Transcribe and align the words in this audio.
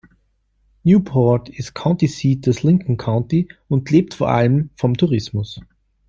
Newport 0.81 1.47
ist 1.49 1.75
County 1.75 2.07
Seat 2.07 2.47
des 2.47 2.63
Lincoln 2.63 2.97
County 2.97 3.47
und 3.67 3.87
lebt 3.91 4.15
vor 4.15 4.29
allem 4.31 4.71
vom 4.73 4.97
Tourismus. 4.97 5.59